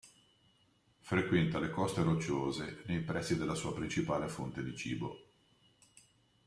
Frequenta 1.01 1.59
le 1.59 1.69
coste 1.69 2.01
rocciose, 2.01 2.81
nei 2.87 3.01
pressi 3.01 3.37
della 3.37 3.53
sua 3.53 3.71
principale 3.71 4.27
fonte 4.29 4.63
di 4.63 4.75
cibo. 4.75 5.25